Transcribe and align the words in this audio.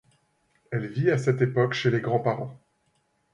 Elle 0.71 0.87
vit 0.87 1.11
à 1.11 1.19
cette 1.19 1.43
époque 1.43 1.73
chez 1.75 1.91
les 1.91 2.01
grands-parents. 2.01 2.59